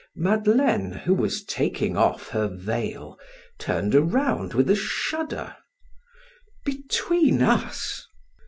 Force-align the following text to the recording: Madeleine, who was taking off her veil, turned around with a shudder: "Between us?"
Madeleine, 0.15 0.93
who 1.05 1.13
was 1.13 1.43
taking 1.43 1.95
off 1.95 2.29
her 2.29 2.47
veil, 2.47 3.19
turned 3.59 3.93
around 3.93 4.55
with 4.55 4.67
a 4.71 4.75
shudder: 4.75 5.55
"Between 6.65 7.43
us?" 7.43 8.07